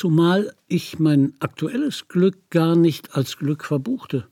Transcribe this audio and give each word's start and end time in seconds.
zumal 0.00 0.54
ich 0.66 0.98
mein 0.98 1.34
aktuelles 1.40 2.08
Glück 2.08 2.48
gar 2.48 2.74
nicht 2.74 3.14
als 3.14 3.36
Glück 3.36 3.66
verbuchte 3.66 4.26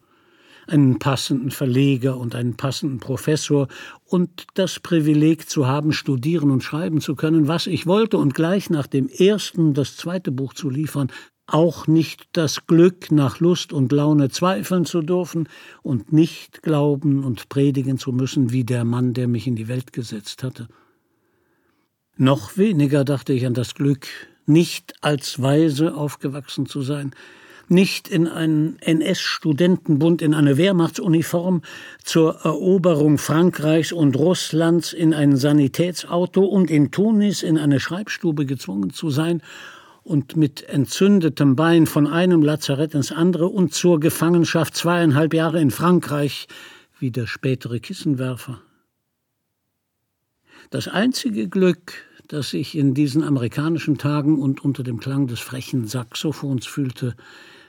einen 0.67 0.99
passenden 0.99 1.51
Verleger 1.51 2.19
und 2.19 2.35
einen 2.35 2.57
passenden 2.57 3.01
Professor 3.01 3.69
und 4.05 4.47
das 4.55 4.81
Privileg 4.81 5.49
zu 5.49 5.67
haben, 5.67 5.93
studieren 5.93 6.51
und 6.51 6.63
schreiben 6.63 7.01
zu 7.01 7.17
können, 7.17 7.49
was 7.49 7.67
ich 7.67 7.87
wollte 7.87 8.19
und 8.19 8.35
gleich 8.35 8.71
nach 8.71 8.87
dem 8.87 9.09
ersten 9.09 9.75
das 9.75 9.97
zweite 9.97 10.31
Buch 10.31 10.55
zu 10.55 10.71
liefern, 10.71 11.11
auch 11.47 11.87
nicht 11.87 12.29
das 12.33 12.67
Glück, 12.67 13.11
nach 13.11 13.41
Lust 13.41 13.73
und 13.73 13.93
Laune 13.93 14.29
zweifeln 14.29 14.85
zu 14.85 15.01
dürfen 15.01 15.49
und 15.83 16.13
nicht 16.13 16.63
glauben 16.63 17.25
und 17.25 17.49
predigen 17.49 17.97
zu 17.97 18.13
müssen 18.13 18.53
wie 18.53 18.65
der 18.65 18.85
Mann, 18.85 19.15
der 19.15 19.29
mich 19.29 19.47
in 19.47 19.57
die 19.57 19.69
Welt 19.69 19.95
gesetzt 19.95 20.43
hatte. 20.43 20.69
Noch 22.19 22.57
weniger 22.57 23.05
dachte 23.05 23.33
ich 23.33 23.47
an 23.47 23.55
das 23.55 23.75
Glück, 23.75 24.07
nicht 24.49 24.95
als 25.01 25.41
Weise 25.41 25.95
aufgewachsen 25.95 26.67
zu 26.67 26.83
sein, 26.83 27.13
nicht 27.69 28.09
in 28.09 28.27
einen 28.27 28.79
NS-Studentenbund, 28.81 30.23
in 30.23 30.33
eine 30.35 30.57
Wehrmachtsuniform 30.57 31.63
zur 32.03 32.37
Eroberung 32.45 33.19
Frankreichs 33.19 33.93
und 33.93 34.17
Russlands, 34.17 34.93
in 34.93 35.13
ein 35.13 35.37
Sanitätsauto 35.37 36.45
und 36.45 36.71
in 36.71 36.91
Tunis 36.91 37.43
in 37.43 37.59
eine 37.59 37.79
Schreibstube 37.79 38.47
gezwungen 38.47 38.91
zu 38.91 39.11
sein 39.11 39.43
und 40.03 40.37
mit 40.37 40.67
entzündetem 40.67 41.55
Bein 41.55 41.87
von 41.87 42.07
einem 42.07 42.43
Lazarett 42.43 42.95
ins 42.95 43.13
andere 43.13 43.49
und 43.49 43.75
zur 43.75 44.01
Gefangenschaft 44.01 44.75
zweieinhalb 44.75 45.35
Jahre 45.35 45.61
in 45.61 45.71
Frankreich 45.71 46.49
wie 46.99 47.11
der 47.11 47.27
spätere 47.27 47.79
Kissenwerfer. 47.81 48.61
Das 50.71 50.89
einzige 50.89 51.49
Glück, 51.49 52.08
das 52.29 52.53
ich 52.53 52.77
in 52.77 52.95
diesen 52.95 53.25
amerikanischen 53.25 53.99
Tagen 53.99 54.41
und 54.41 54.65
unter 54.65 54.83
dem 54.83 55.01
Klang 55.01 55.27
des 55.27 55.41
frechen 55.41 55.87
Saxophons 55.87 56.67
fühlte, 56.67 57.17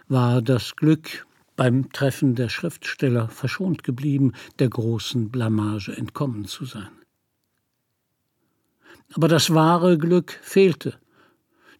war 0.08 0.42
das 0.42 0.76
Glück, 0.76 1.26
beim 1.56 1.92
Treffen 1.92 2.36
der 2.36 2.50
Schriftsteller 2.50 3.28
verschont 3.28 3.84
geblieben, 3.84 4.34
der 4.60 4.70
großen 4.70 5.30
Blamage 5.30 5.96
entkommen 5.96 6.46
zu 6.46 6.66
sein. 6.66 6.90
Aber 9.14 9.28
das 9.28 9.54
wahre 9.54 9.98
Glück 9.98 10.40
fehlte. 10.42 10.94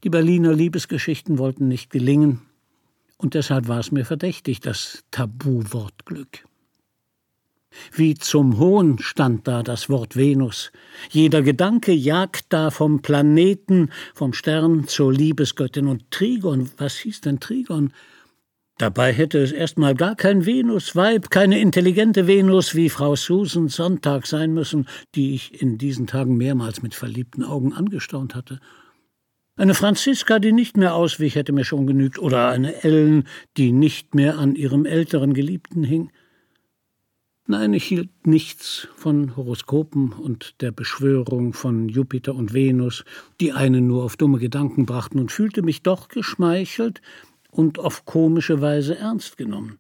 Die 0.04 0.10
Berliner 0.10 0.54
Liebesgeschichten 0.54 1.38
wollten 1.38 1.68
nicht 1.68 1.92
gelingen, 1.92 2.42
und 3.18 3.34
deshalb 3.34 3.68
war 3.68 3.80
es 3.80 3.92
mir 3.92 4.06
verdächtig, 4.06 4.62
das 4.62 5.04
Tabuwort 5.12 6.06
Glück. 6.06 6.46
Wie 7.94 8.16
zum 8.16 8.58
Hohn 8.58 8.98
stand 9.00 9.48
da 9.48 9.64
das 9.64 9.90
Wort 9.90 10.16
Venus. 10.16 10.72
Jeder 11.10 11.42
Gedanke 11.42 11.92
jagt 11.92 12.46
da 12.50 12.72
vom 12.72 13.02
Planeten, 13.02 13.90
vom 14.14 14.34
Stern 14.34 14.88
zur 14.88 15.14
Liebesgöttin. 15.14 15.88
Und 15.88 16.10
Trigon, 16.12 16.72
was 16.78 16.98
hieß 16.98 17.22
denn 17.22 17.40
Trigon? 17.40 17.94
Dabei 18.80 19.12
hätte 19.12 19.40
es 19.40 19.52
erstmal 19.52 19.94
gar 19.94 20.16
kein 20.16 20.46
Venus-Weib, 20.46 21.30
keine 21.30 21.60
intelligente 21.60 22.28
Venus 22.28 22.76
wie 22.76 22.90
Frau 22.90 23.18
Susan 23.18 23.68
Sonntag 23.68 24.26
sein 24.26 24.54
müssen, 24.54 24.88
die 25.16 25.36
ich 25.36 25.62
in 25.62 25.78
diesen 25.78 26.08
Tagen 26.08 26.38
mehrmals 26.38 26.82
mit 26.82 26.96
verliebten 26.96 27.44
Augen 27.44 27.74
angestaunt 27.74 28.36
hatte. 28.36 28.62
Eine 29.58 29.74
Franziska, 29.74 30.40
die 30.40 30.54
nicht 30.54 30.78
mehr 30.78 30.96
auswich, 30.96 31.36
hätte 31.36 31.52
mir 31.52 31.66
schon 31.66 31.86
genügt, 31.86 32.18
oder 32.20 32.48
eine 32.48 32.82
Ellen, 32.86 33.26
die 33.58 33.74
nicht 33.74 34.16
mehr 34.16 34.38
an 34.38 34.56
ihrem 34.56 34.86
älteren 34.86 35.34
Geliebten 35.34 35.84
hing. 35.84 36.12
Nein, 37.52 37.74
ich 37.74 37.86
hielt 37.86 38.28
nichts 38.28 38.88
von 38.96 39.36
Horoskopen 39.36 40.14
und 40.14 40.62
der 40.62 40.70
Beschwörung 40.70 41.54
von 41.54 41.90
Jupiter 41.90 42.36
und 42.36 42.54
Venus, 42.54 43.04
die 43.42 43.54
einen 43.54 43.88
nur 43.88 44.04
auf 44.04 44.18
dumme 44.18 44.38
Gedanken 44.38 44.86
brachten, 44.86 45.18
und 45.18 45.32
fühlte 45.32 45.64
mich 45.64 45.82
doch 45.82 46.10
geschmeichelt, 46.10 47.02
und 47.50 47.80
auf 47.80 48.06
komische 48.06 48.62
Weise 48.62 49.00
ernst 49.00 49.36
genommen. 49.36 49.80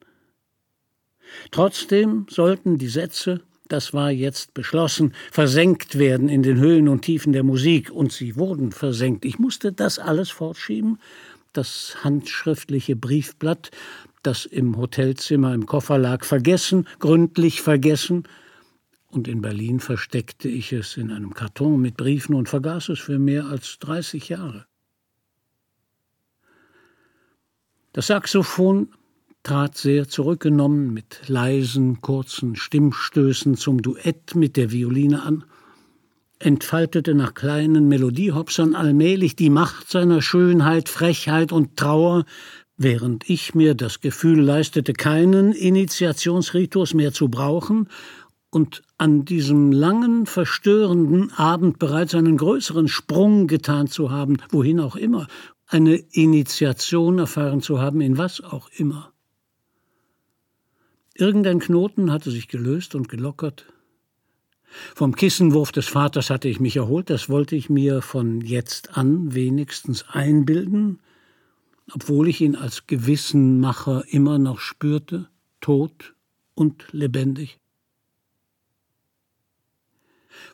Trotzdem 1.51 2.25
sollten 2.27 2.79
die 2.79 2.87
Sätze, 2.87 3.41
das 3.67 3.93
war 3.93 4.09
jetzt 4.09 4.55
beschlossen, 4.55 5.13
versenkt 5.31 5.99
werden 5.99 6.27
in 6.27 6.41
den 6.41 6.57
Höhen 6.57 6.87
und 6.87 7.03
Tiefen 7.03 7.33
der 7.33 7.43
Musik, 7.43 7.91
und 7.91 8.11
sie 8.11 8.35
wurden 8.35 8.71
versenkt. 8.71 9.25
Ich 9.25 9.37
musste 9.37 9.73
das 9.73 9.99
alles 9.99 10.31
fortschieben, 10.31 10.97
das 11.53 11.97
handschriftliche 12.03 12.95
Briefblatt, 12.95 13.69
das 14.23 14.45
im 14.45 14.77
Hotelzimmer 14.77 15.53
im 15.53 15.65
Koffer 15.65 15.97
lag, 15.97 16.23
vergessen, 16.25 16.87
gründlich 16.99 17.61
vergessen, 17.61 18.23
und 19.11 19.27
in 19.27 19.41
Berlin 19.41 19.79
versteckte 19.79 20.49
ich 20.49 20.71
es 20.71 20.95
in 20.95 21.11
einem 21.11 21.33
Karton 21.33 21.81
mit 21.81 21.97
Briefen 21.97 22.35
und 22.35 22.47
vergaß 22.47 22.89
es 22.89 22.99
für 22.99 23.17
mehr 23.17 23.47
als 23.47 23.79
30 23.79 24.29
Jahre. 24.29 24.67
Das 27.91 28.07
Saxophon 28.07 28.89
trat 29.41 29.75
sehr 29.75 30.07
zurückgenommen 30.07 30.93
mit 30.93 31.27
leisen, 31.27 32.01
kurzen 32.01 32.55
Stimmstößen 32.55 33.57
zum 33.57 33.81
Duett 33.81 34.35
mit 34.35 34.57
der 34.57 34.71
Violine 34.71 35.23
an, 35.23 35.43
entfaltete 36.37 37.15
nach 37.15 37.33
kleinen 37.33 37.87
Melodiehopsern 37.87 38.75
allmählich 38.75 39.35
die 39.35 39.49
Macht 39.49 39.89
seiner 39.89 40.21
Schönheit, 40.21 40.87
Frechheit 40.87 41.51
und 41.51 41.77
Trauer, 41.77 42.25
während 42.79 43.29
ich 43.29 43.53
mir 43.53 43.75
das 43.75 43.99
Gefühl 43.99 44.39
leistete, 44.39 44.93
keinen 44.93 45.51
Initiationsritus 45.51 46.93
mehr 46.93 47.11
zu 47.11 47.27
brauchen 47.27 47.89
und 48.49 48.83
an 48.97 49.25
diesem 49.25 49.73
langen, 49.73 50.25
verstörenden 50.25 51.31
Abend 51.33 51.77
bereits 51.77 52.15
einen 52.15 52.37
größeren 52.37 52.87
Sprung 52.87 53.47
getan 53.47 53.87
zu 53.87 54.11
haben, 54.11 54.37
wohin 54.49 54.79
auch 54.79 54.95
immer, 54.95 55.27
eine 55.67 55.95
Initiation 55.95 57.19
erfahren 57.19 57.61
zu 57.61 57.79
haben, 57.79 57.99
in 57.99 58.17
was 58.17 58.41
auch 58.41 58.69
immer. 58.77 59.11
Irgendein 61.13 61.59
Knoten 61.59 62.13
hatte 62.13 62.31
sich 62.31 62.47
gelöst 62.47 62.95
und 62.95 63.09
gelockert. 63.09 63.65
Vom 64.95 65.15
Kissenwurf 65.15 65.73
des 65.73 65.89
Vaters 65.89 66.29
hatte 66.29 66.47
ich 66.47 66.61
mich 66.61 66.77
erholt, 66.77 67.09
das 67.09 67.27
wollte 67.27 67.57
ich 67.57 67.69
mir 67.69 68.01
von 68.01 68.39
jetzt 68.39 68.97
an 68.97 69.35
wenigstens 69.35 70.05
einbilden, 70.07 70.99
obwohl 71.93 72.27
ich 72.27 72.41
ihn 72.41 72.55
als 72.55 72.87
Gewissenmacher 72.87 74.03
immer 74.07 74.39
noch 74.39 74.59
spürte, 74.59 75.29
tot 75.61 76.13
und 76.55 76.85
lebendig. 76.91 77.59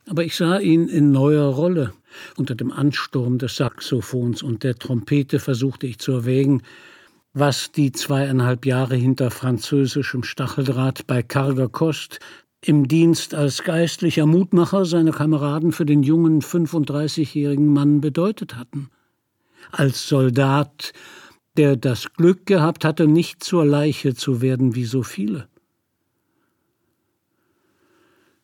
Aber 0.08 0.24
ich 0.24 0.36
sah 0.36 0.60
ihn 0.60 0.88
in 0.88 1.12
neuer 1.12 1.54
Rolle. 1.54 1.94
Unter 2.38 2.56
dem 2.56 2.72
Ansturm 2.72 3.38
des 3.38 3.56
Saxophons 3.58 4.42
und 4.42 4.64
der 4.64 4.76
Trompete 4.76 5.40
versuchte 5.40 5.88
ich 5.88 6.00
zu 6.00 6.14
erwägen, 6.14 6.62
was 7.34 7.72
die 7.72 7.92
zweieinhalb 7.92 8.66
Jahre 8.66 8.96
hinter 8.96 9.30
französischem 9.30 10.24
Stacheldraht 10.24 11.06
bei 11.08 11.22
karger 11.22 11.68
Kost 11.68 12.20
im 12.62 12.88
Dienst 12.88 13.36
als 13.36 13.64
geistlicher 13.64 14.26
Mutmacher 14.26 14.86
seiner 14.86 15.12
Kameraden 15.12 15.72
für 15.72 15.86
den 15.86 16.02
jungen 16.02 16.42
35-jährigen 16.42 17.68
Mann 17.68 18.00
bedeutet 18.02 18.56
hatten. 18.56 18.90
Als 19.72 20.08
Soldat, 20.08 20.94
der 21.58 21.76
das 21.76 22.14
Glück 22.14 22.46
gehabt 22.46 22.86
hatte, 22.86 23.08
nicht 23.08 23.44
zur 23.44 23.66
Leiche 23.66 24.16
zu 24.16 24.42
werden 24.42 24.76
wie 24.76 24.86
so 24.86 25.04
viele. 25.04 25.48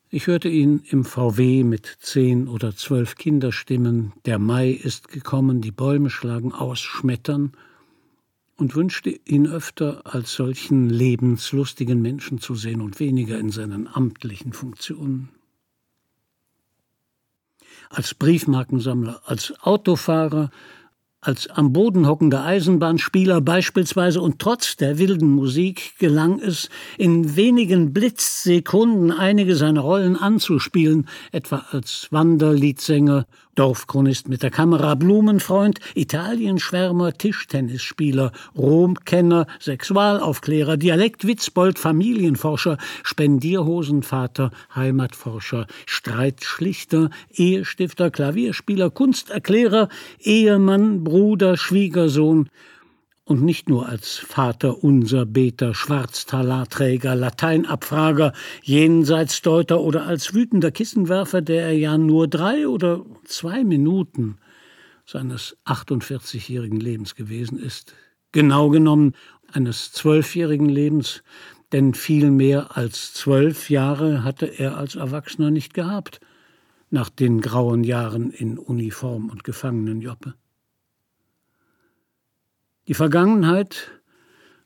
Ich 0.10 0.28
hörte 0.28 0.50
ihn 0.50 0.84
im 0.90 1.06
VW 1.06 1.64
mit 1.64 1.98
zehn 2.00 2.50
oder 2.50 2.76
zwölf 2.76 3.16
Kinderstimmen, 3.16 4.12
der 4.26 4.40
Mai 4.40 4.72
ist 4.72 5.08
gekommen, 5.08 5.62
die 5.62 5.72
Bäume 5.72 6.10
schlagen 6.10 6.52
aus, 6.52 6.80
schmettern, 6.80 7.54
und 8.58 8.76
wünschte 8.76 9.10
ihn 9.10 9.48
öfter 9.48 10.02
als 10.06 10.34
solchen 10.34 10.90
lebenslustigen 10.90 12.02
Menschen 12.02 12.40
zu 12.40 12.56
sehen 12.56 12.82
und 12.82 13.00
weniger 13.00 13.40
in 13.40 13.50
seinen 13.50 13.88
amtlichen 13.88 14.54
Funktionen. 14.54 15.30
Als 17.90 18.14
Briefmarkensammler, 18.14 19.22
als 19.26 19.54
Autofahrer, 19.62 20.52
als 21.22 21.48
am 21.52 21.72
Boden 21.72 22.08
hockender 22.08 22.44
Eisenbahnspieler 22.44 23.42
beispielsweise 23.42 24.22
und 24.22 24.40
trotz 24.40 24.76
der 24.76 24.98
wilden 24.98 25.30
Musik 25.30 25.94
gelang 26.00 26.40
es, 26.40 26.70
in 26.98 27.36
wenigen 27.36 27.94
Blitzsekunden 27.94 29.12
einige 29.12 29.56
seiner 29.56 29.82
Rollen 29.82 30.18
anzuspielen, 30.18 31.08
etwa 31.32 31.64
als 31.70 32.08
Wanderliedsänger 32.10 33.28
Dorfchronist 33.56 34.30
mit 34.30 34.44
der 34.44 34.50
Kamera, 34.50 34.96
Blumenfreund, 34.96 35.80
Italienschwärmer, 35.94 37.14
Tischtennisspieler, 37.14 38.32
Romkenner, 38.58 39.46
Sexualaufklärer, 39.60 40.78
Dialektwitzbold, 40.78 41.78
Familienforscher, 41.78 42.78
Spendierhosenvater, 43.04 44.52
Heimatforscher, 44.76 45.68
Streitschlichter, 45.86 47.10
Ehestifter, 47.34 48.10
Klavierspieler, 48.10 48.90
Kunsterklärer, 48.90 49.90
Ehemann, 50.20 51.04
Bruder, 51.04 51.58
Schwiegersohn, 51.58 52.50
und 53.24 53.44
nicht 53.44 53.70
nur 53.70 53.88
als 53.88 54.18
Vater 54.18 54.84
unser 54.84 55.26
Beter, 55.26 55.74
Schwarztalarträger, 55.74 57.16
Lateinabfrager, 57.16 58.34
Jenseitsdeuter 58.64 59.80
oder 59.80 60.06
als 60.06 60.34
wütender 60.34 60.72
Kissenwerfer, 60.72 61.42
der 61.42 61.66
er 61.66 61.78
ja 61.78 61.98
nur 61.98 62.28
drei 62.28 62.68
oder 62.68 63.06
zwei 63.26 63.64
Minuten 63.64 64.38
seines 65.06 65.58
48-jährigen 65.66 66.80
Lebens 66.80 67.16
gewesen 67.16 67.60
ist. 67.60 67.94
Genau 68.32 68.70
genommen 68.70 69.14
eines 69.52 69.92
zwölfjährigen 69.92 70.70
Lebens, 70.70 71.24
denn 71.72 71.94
viel 71.94 72.32
mehr 72.32 72.76
als 72.78 73.14
zwölf 73.14 73.70
Jahre 73.70 74.24
hatte 74.24 74.46
er 74.46 74.78
als 74.78 74.96
Erwachsener 74.96 75.52
nicht 75.52 75.74
gehabt, 75.74 76.20
nach 76.90 77.10
den 77.10 77.40
grauen 77.40 77.84
Jahren 77.84 78.32
in 78.32 78.58
Uniform 78.58 79.30
und 79.30 79.44
Gefangenenjoppe. 79.44 80.34
Die 82.88 82.94
Vergangenheit 82.94 83.92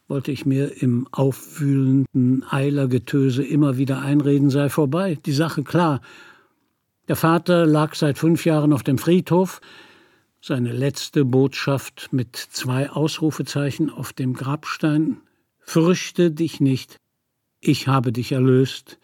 wollte 0.08 0.32
ich 0.32 0.46
mir 0.46 0.82
im 0.82 1.08
aufwühlenden 1.12 2.46
Eilergetöse 2.50 3.44
immer 3.44 3.78
wieder 3.78 4.02
einreden, 4.02 4.50
sei 4.50 4.70
vorbei. 4.70 5.18
Die 5.26 5.34
Sache 5.34 5.64
klar. 5.64 6.02
Der 7.08 7.16
Vater 7.16 7.66
lag 7.66 7.96
seit 7.96 8.18
fünf 8.18 8.46
Jahren 8.46 8.74
auf 8.74 8.84
dem 8.84 8.98
Friedhof, 8.98 9.62
seine 10.42 10.72
letzte 10.72 11.26
Botschaft 11.26 12.10
mit 12.12 12.36
zwei 12.36 12.90
Ausrufezeichen 12.90 13.90
auf 13.90 14.14
dem 14.14 14.34
Grabstein 14.34 15.22
Fürchte 15.68 16.30
dich 16.32 16.62
nicht, 16.62 17.02
ich 17.60 17.88
habe 17.88 18.12
dich 18.12 18.32
erlöst, 18.32 19.00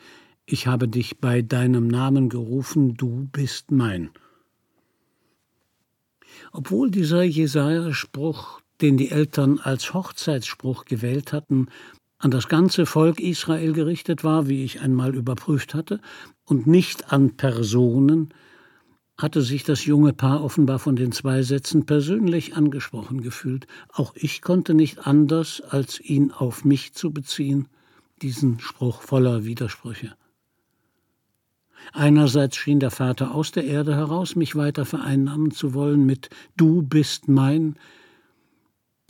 ich 0.45 0.67
habe 0.67 0.87
dich 0.87 1.17
bei 1.17 1.41
deinem 1.41 1.87
Namen 1.87 2.29
gerufen, 2.29 2.93
du 2.93 3.27
bist 3.31 3.71
mein. 3.71 4.11
Obwohl 6.51 6.91
dieser 6.91 7.23
Jesaja-Spruch 7.23 8.60
den 8.81 8.97
die 8.97 9.11
Eltern 9.11 9.59
als 9.59 9.93
Hochzeitsspruch 9.93 10.85
gewählt 10.85 11.33
hatten, 11.33 11.67
an 12.17 12.31
das 12.31 12.47
ganze 12.47 12.85
Volk 12.85 13.19
Israel 13.19 13.73
gerichtet 13.73 14.23
war, 14.23 14.47
wie 14.47 14.63
ich 14.63 14.81
einmal 14.81 15.15
überprüft 15.15 15.73
hatte, 15.73 15.99
und 16.45 16.67
nicht 16.67 17.11
an 17.11 17.35
Personen, 17.35 18.33
hatte 19.17 19.41
sich 19.41 19.63
das 19.63 19.85
junge 19.85 20.13
Paar 20.13 20.43
offenbar 20.43 20.79
von 20.79 20.95
den 20.95 21.11
zwei 21.11 21.43
Sätzen 21.43 21.85
persönlich 21.85 22.55
angesprochen 22.55 23.21
gefühlt. 23.21 23.67
Auch 23.91 24.13
ich 24.15 24.41
konnte 24.41 24.73
nicht 24.73 25.05
anders, 25.05 25.61
als 25.61 25.99
ihn 25.99 26.31
auf 26.31 26.65
mich 26.65 26.93
zu 26.93 27.11
beziehen, 27.11 27.67
diesen 28.21 28.59
Spruch 28.59 29.01
voller 29.01 29.45
Widersprüche. 29.45 30.15
Einerseits 31.93 32.57
schien 32.57 32.79
der 32.79 32.91
Vater 32.91 33.33
aus 33.33 33.51
der 33.51 33.65
Erde 33.65 33.95
heraus 33.95 34.35
mich 34.35 34.55
weiter 34.55 34.85
vereinnahmen 34.85 35.51
zu 35.51 35.73
wollen 35.73 36.05
mit 36.05 36.29
Du 36.55 36.81
bist 36.83 37.27
mein, 37.27 37.75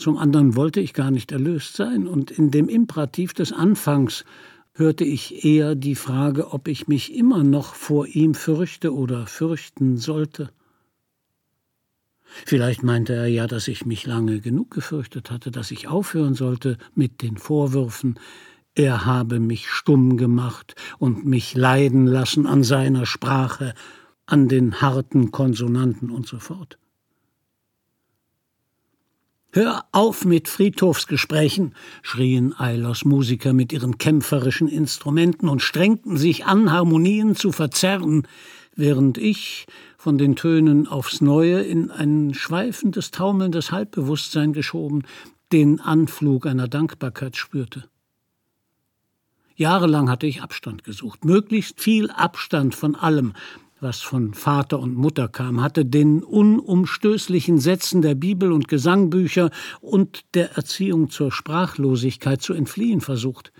zum 0.01 0.17
anderen 0.17 0.55
wollte 0.55 0.81
ich 0.81 0.93
gar 0.93 1.11
nicht 1.11 1.31
erlöst 1.31 1.75
sein, 1.75 2.07
und 2.07 2.31
in 2.31 2.51
dem 2.51 2.67
Imperativ 2.67 3.33
des 3.33 3.53
Anfangs 3.53 4.25
hörte 4.73 5.03
ich 5.05 5.45
eher 5.45 5.75
die 5.75 5.95
Frage, 5.95 6.51
ob 6.51 6.67
ich 6.67 6.87
mich 6.87 7.13
immer 7.13 7.43
noch 7.43 7.75
vor 7.75 8.07
ihm 8.07 8.33
fürchte 8.33 8.93
oder 8.93 9.27
fürchten 9.27 9.97
sollte. 9.97 10.49
Vielleicht 12.45 12.81
meinte 12.81 13.13
er 13.13 13.27
ja, 13.27 13.45
dass 13.45 13.67
ich 13.67 13.85
mich 13.85 14.05
lange 14.05 14.39
genug 14.39 14.71
gefürchtet 14.71 15.31
hatte, 15.31 15.51
dass 15.51 15.71
ich 15.71 15.87
aufhören 15.87 16.33
sollte 16.33 16.77
mit 16.95 17.21
den 17.21 17.37
Vorwürfen, 17.37 18.17
er 18.73 19.05
habe 19.05 19.41
mich 19.41 19.69
stumm 19.69 20.15
gemacht 20.15 20.75
und 20.97 21.25
mich 21.25 21.55
leiden 21.55 22.07
lassen 22.07 22.47
an 22.47 22.63
seiner 22.63 23.05
Sprache, 23.05 23.73
an 24.25 24.47
den 24.47 24.79
harten 24.79 25.31
Konsonanten 25.31 26.09
und 26.09 26.25
so 26.25 26.39
fort. 26.39 26.77
Hör 29.53 29.83
auf 29.91 30.23
mit 30.23 30.47
Friedhofsgesprächen, 30.47 31.75
schrien 32.03 32.57
Eilers 32.57 33.03
Musiker 33.03 33.51
mit 33.51 33.73
ihren 33.73 33.97
kämpferischen 33.97 34.69
Instrumenten 34.69 35.49
und 35.49 35.61
strengten 35.61 36.15
sich 36.15 36.45
an, 36.45 36.71
Harmonien 36.71 37.35
zu 37.35 37.51
verzerren, 37.51 38.25
während 38.77 39.17
ich, 39.17 39.65
von 39.97 40.17
den 40.17 40.37
Tönen 40.37 40.87
aufs 40.87 41.19
Neue 41.19 41.63
in 41.63 41.91
ein 41.91 42.33
schweifendes, 42.33 43.11
taumelndes 43.11 43.73
Halbbewusstsein 43.73 44.53
geschoben, 44.53 45.03
den 45.51 45.81
Anflug 45.81 46.45
einer 46.45 46.69
Dankbarkeit 46.69 47.35
spürte. 47.35 47.89
Jahrelang 49.57 50.09
hatte 50.09 50.27
ich 50.27 50.41
Abstand 50.41 50.85
gesucht, 50.85 51.25
möglichst 51.25 51.81
viel 51.81 52.09
Abstand 52.09 52.73
von 52.73 52.95
allem, 52.95 53.33
was 53.81 54.01
von 54.01 54.33
Vater 54.33 54.79
und 54.79 54.95
Mutter 54.95 55.27
kam, 55.27 55.61
hatte 55.61 55.85
den 55.85 56.23
unumstößlichen 56.23 57.57
Sätzen 57.57 58.01
der 58.01 58.15
Bibel 58.15 58.51
und 58.51 58.67
Gesangbücher 58.67 59.49
und 59.81 60.21
der 60.35 60.55
Erziehung 60.55 61.09
zur 61.09 61.31
Sprachlosigkeit 61.31 62.41
zu 62.41 62.53
entfliehen 62.53 63.01
versucht. 63.01 63.51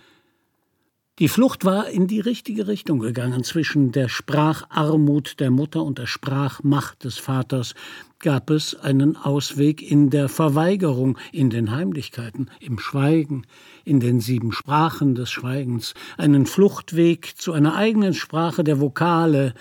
Die 1.18 1.28
Flucht 1.28 1.66
war 1.66 1.90
in 1.90 2.06
die 2.06 2.20
richtige 2.20 2.68
Richtung 2.68 2.98
gegangen. 2.98 3.44
Zwischen 3.44 3.92
der 3.92 4.08
Spracharmut 4.08 5.40
der 5.40 5.50
Mutter 5.50 5.82
und 5.82 5.98
der 5.98 6.06
Sprachmacht 6.06 7.04
des 7.04 7.18
Vaters 7.18 7.74
gab 8.18 8.48
es 8.48 8.74
einen 8.74 9.16
Ausweg 9.16 9.82
in 9.82 10.08
der 10.08 10.30
Verweigerung, 10.30 11.18
in 11.30 11.50
den 11.50 11.70
Heimlichkeiten, 11.70 12.50
im 12.60 12.78
Schweigen, 12.78 13.46
in 13.84 14.00
den 14.00 14.20
sieben 14.20 14.52
Sprachen 14.52 15.14
des 15.14 15.30
Schweigens, 15.30 15.92
einen 16.16 16.46
Fluchtweg 16.46 17.34
zu 17.36 17.52
einer 17.52 17.74
eigenen 17.74 18.14
Sprache 18.14 18.64
der 18.64 18.80
Vokale, 18.80 19.52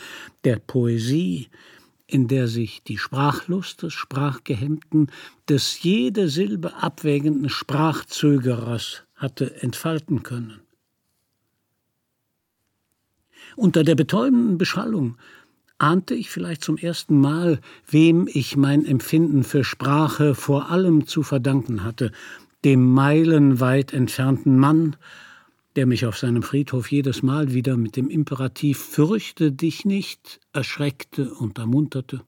der 0.46 0.56
Poesie, 0.56 1.50
in 2.08 2.30
der 2.30 2.48
sich 2.48 2.82
die 2.84 2.98
Sprachlust 2.98 3.84
des 3.84 3.92
Sprachgehemmten, 3.92 5.12
des 5.50 5.84
jede 5.84 6.30
Silbe 6.30 6.76
abwägenden 6.76 7.50
Sprachzögerers 7.50 9.04
hatte 9.16 9.62
entfalten 9.62 10.24
können. 10.24 10.62
Unter 13.56 13.84
der 13.84 13.96
betäubenden 13.96 14.58
Beschallung 14.58 15.18
ahnte 15.78 16.14
ich 16.14 16.30
vielleicht 16.30 16.64
zum 16.64 16.78
ersten 16.78 17.20
Mal, 17.20 17.60
wem 17.90 18.30
ich 18.32 18.56
mein 18.56 18.86
Empfinden 18.86 19.44
für 19.44 19.64
Sprache 19.64 20.36
vor 20.36 20.70
allem 20.70 21.08
zu 21.08 21.24
verdanken 21.24 21.84
hatte, 21.84 22.12
dem 22.64 22.94
meilenweit 22.94 23.92
entfernten 23.92 24.58
Mann, 24.60 24.96
der 25.76 25.86
mich 25.86 26.06
auf 26.06 26.18
seinem 26.18 26.44
Friedhof 26.44 26.92
jedes 26.92 27.24
Mal 27.24 27.54
wieder 27.54 27.78
mit 27.78 27.96
dem 27.96 28.10
Imperativ 28.10 28.80
Fürchte 28.80 29.52
dich 29.52 29.86
nicht 29.86 30.40
erschreckte 30.54 31.34
und 31.34 31.58
ermunterte. 31.58 32.22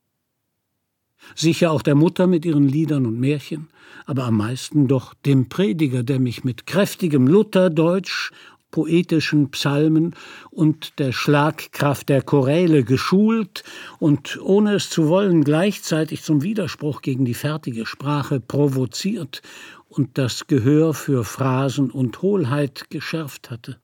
Sicher 1.36 1.72
auch 1.72 1.82
der 1.82 1.96
Mutter 1.96 2.28
mit 2.28 2.46
ihren 2.46 2.68
Liedern 2.68 3.06
und 3.06 3.20
Märchen, 3.20 3.70
aber 4.06 4.26
am 4.26 4.38
meisten 4.38 4.88
doch 4.88 5.14
dem 5.14 5.48
Prediger, 5.48 6.04
der 6.04 6.20
mich 6.20 6.44
mit 6.44 6.68
kräftigem 6.68 7.28
Lutherdeutsch 7.28 8.32
poetischen 8.74 9.52
Psalmen 9.52 10.16
und 10.50 11.00
der 11.00 11.12
Schlagkraft 11.12 12.10
der 12.10 12.24
Choräle 12.24 12.84
geschult 12.84 13.64
und 14.00 14.40
ohne 14.42 14.74
es 14.74 14.90
zu 14.90 15.08
wollen 15.08 15.44
gleichzeitig 15.44 16.24
zum 16.24 16.42
Widerspruch 16.42 17.04
gegen 17.04 17.24
die 17.24 17.36
fertige 17.36 17.86
Sprache 17.86 18.40
provoziert 18.40 19.44
und 19.88 20.18
das 20.18 20.48
Gehör 20.48 20.96
für 20.96 21.24
Phrasen 21.24 21.92
und 21.92 22.24
Hohlheit 22.24 22.90
geschärft 22.90 23.52
hatte. 23.52 23.80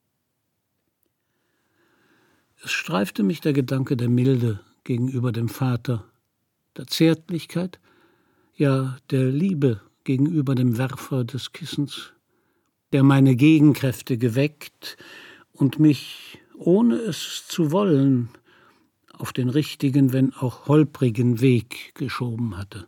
Es 2.64 2.72
streifte 2.72 3.22
mich 3.22 3.42
der 3.42 3.54
Gedanke 3.54 3.96
der 3.96 4.10
Milde 4.10 4.60
gegenüber 4.84 5.32
dem 5.32 5.50
Vater, 5.50 6.04
der 6.78 6.88
Zärtlichkeit, 6.88 7.80
ja 8.56 8.98
der 9.12 9.26
Liebe 9.26 9.82
gegenüber 10.04 10.56
dem 10.56 10.80
Werfer 10.80 11.24
des 11.24 11.52
Kissens 11.52 12.12
der 12.92 13.04
meine 13.04 13.36
Gegenkräfte 13.36 14.18
geweckt 14.18 14.98
und 15.52 15.80
mich, 15.80 16.40
ohne 16.58 16.96
es 16.96 17.46
zu 17.48 17.72
wollen, 17.72 18.30
auf 19.14 19.34
den 19.34 19.50
richtigen, 19.50 20.14
wenn 20.14 20.34
auch 20.34 20.68
holprigen 20.68 21.42
Weg 21.42 21.94
geschoben 21.96 22.58
hatte. 22.58 22.88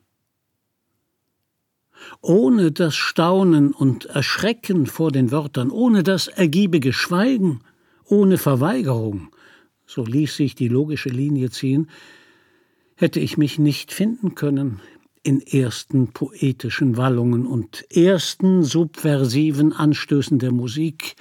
Ohne 2.22 2.72
das 2.72 2.96
Staunen 2.96 3.74
und 3.74 4.06
Erschrecken 4.06 4.88
vor 4.88 5.12
den 5.12 5.32
Wörtern, 5.32 5.70
ohne 5.70 6.04
das 6.04 6.28
ergiebige 6.28 6.94
Schweigen, 6.94 7.60
ohne 8.06 8.38
Verweigerung, 8.38 9.30
so 9.86 10.04
ließ 10.04 10.36
sich 10.36 10.56
die 10.56 10.70
logische 10.70 11.10
Linie 11.10 11.52
ziehen, 11.52 11.90
hätte 12.96 13.20
ich 13.20 13.38
mich 13.38 13.60
nicht 13.60 13.92
finden 13.92 14.36
können 14.36 14.80
in 15.24 15.42
ersten 15.42 16.08
poetischen 16.14 16.98
Wallungen 16.98 17.46
und 17.46 17.86
ersten 17.96 18.64
subversiven 18.64 19.74
Anstößen 19.74 20.40
der 20.40 20.52
Musik 20.52 21.16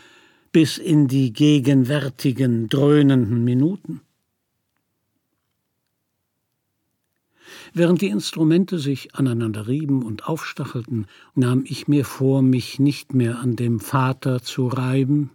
bis 0.53 0.79
in 0.79 1.07
die 1.07 1.33
gegenwärtigen 1.33 2.69
dröhnenden 2.69 3.45
Minuten. 3.45 4.01
Während 7.73 8.01
die 8.01 8.09
Instrumente 8.09 8.79
sich 8.79 9.15
aneinander 9.15 9.69
rieben 9.69 10.03
und 10.03 10.27
aufstachelten, 10.27 11.07
nahm 11.35 11.65
ich 11.67 11.87
mir 11.87 12.05
vor, 12.05 12.43
mich 12.43 12.81
nicht 12.81 13.15
mehr 13.15 13.39
an 13.39 13.55
dem 13.55 13.79
Vater 13.79 14.43
zu 14.43 14.67
reiben, 14.67 15.31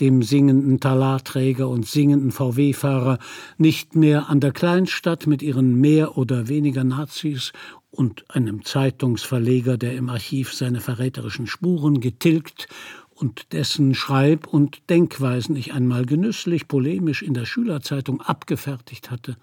dem 0.00 0.22
singenden 0.22 0.80
Talarträger 0.80 1.68
und 1.68 1.86
singenden 1.86 2.32
VW-Fahrer, 2.32 3.18
nicht 3.58 3.94
mehr 3.94 4.28
an 4.28 4.40
der 4.40 4.52
Kleinstadt 4.52 5.26
mit 5.26 5.42
ihren 5.42 5.80
mehr 5.80 6.16
oder 6.18 6.48
weniger 6.48 6.84
Nazis 6.84 7.52
und 7.94 8.24
einem 8.28 8.64
Zeitungsverleger, 8.64 9.78
der 9.78 9.94
im 9.94 10.08
Archiv 10.08 10.52
seine 10.52 10.80
verräterischen 10.80 11.46
Spuren 11.46 12.00
getilgt 12.00 12.68
und 13.10 13.52
dessen 13.52 13.94
Schreib- 13.94 14.48
und 14.48 14.90
Denkweisen 14.90 15.56
ich 15.56 15.72
einmal 15.72 16.04
genüsslich 16.04 16.66
polemisch 16.66 17.22
in 17.22 17.34
der 17.34 17.46
Schülerzeitung 17.46 18.20
abgefertigt 18.20 19.10
hatte. 19.10 19.36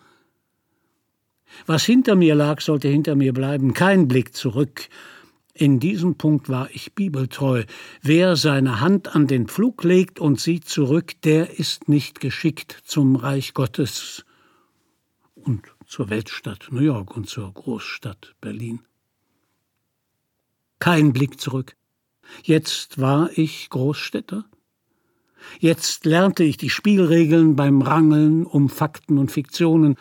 Was 1.66 1.84
hinter 1.86 2.16
mir 2.16 2.36
lag, 2.36 2.62
sollte 2.62 2.88
hinter 2.88 3.16
mir 3.16 3.34
bleiben, 3.34 3.74
kein 3.74 4.08
Blick 4.08 4.36
zurück. 4.36 4.90
In 5.54 5.80
diesem 5.80 6.16
Punkt 6.16 6.50
war 6.50 6.70
ich 6.72 6.94
bibeltreu. 6.94 7.64
Wer 8.02 8.36
seine 8.36 8.80
Hand 8.80 9.16
an 9.16 9.28
den 9.28 9.48
Pflug 9.48 9.84
legt 9.84 10.20
und 10.20 10.40
sieht 10.40 10.66
zurück, 10.68 11.14
der 11.24 11.60
ist 11.60 11.90
nicht 11.90 12.20
geschickt 12.20 12.78
zum 12.86 13.16
Reich 13.16 13.54
Gottes 13.54 14.26
und 15.44 15.64
zur 15.86 16.10
Weltstadt 16.10 16.68
New 16.72 16.82
York 16.82 17.16
und 17.16 17.28
zur 17.30 17.52
Großstadt 17.54 18.36
Berlin. 18.42 18.82
Kein 20.80 21.14
Blick 21.14 21.40
zurück. 21.40 21.76
Jetzt 22.44 23.00
war 23.00 23.30
ich 23.38 23.70
Großstädter. 23.70 24.46
Jetzt 25.60 26.06
lernte 26.06 26.44
ich 26.44 26.58
die 26.58 26.70
Spielregeln 26.70 27.56
beim 27.56 27.82
Rangeln 27.82 28.46
um 28.46 28.70
Fakten 28.70 29.18
und 29.18 29.32
Fiktionen 29.32 29.96